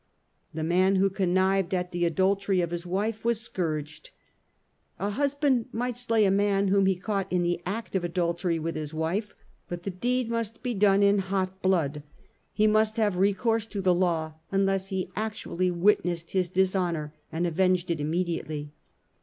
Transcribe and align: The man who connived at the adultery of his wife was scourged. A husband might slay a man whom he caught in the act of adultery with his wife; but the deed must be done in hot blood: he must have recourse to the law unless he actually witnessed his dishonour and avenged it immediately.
The 0.51 0.63
man 0.63 0.95
who 0.95 1.11
connived 1.11 1.75
at 1.75 1.91
the 1.91 2.05
adultery 2.05 2.59
of 2.59 2.71
his 2.71 2.87
wife 2.87 3.23
was 3.23 3.39
scourged. 3.39 4.09
A 4.97 5.11
husband 5.11 5.67
might 5.71 5.95
slay 5.95 6.25
a 6.25 6.31
man 6.31 6.69
whom 6.69 6.87
he 6.87 6.95
caught 6.95 7.31
in 7.31 7.43
the 7.43 7.61
act 7.67 7.93
of 7.93 8.03
adultery 8.03 8.57
with 8.57 8.73
his 8.73 8.95
wife; 8.95 9.35
but 9.69 9.83
the 9.83 9.91
deed 9.91 10.27
must 10.27 10.63
be 10.63 10.73
done 10.73 11.03
in 11.03 11.19
hot 11.19 11.61
blood: 11.61 12.01
he 12.51 12.65
must 12.65 12.97
have 12.97 13.17
recourse 13.17 13.67
to 13.67 13.79
the 13.79 13.93
law 13.93 14.33
unless 14.51 14.87
he 14.87 15.11
actually 15.15 15.69
witnessed 15.69 16.31
his 16.31 16.49
dishonour 16.49 17.13
and 17.31 17.45
avenged 17.45 17.91
it 17.91 17.99
immediately. 18.01 18.73